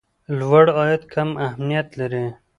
[0.39, 2.25] لوړ عاید کم اهميت لري.